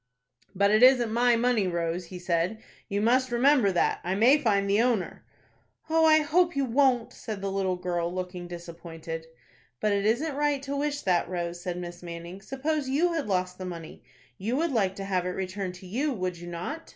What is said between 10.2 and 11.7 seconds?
right to wish that, Rose,"